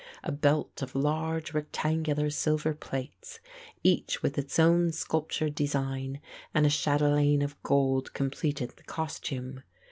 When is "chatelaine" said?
6.71-7.43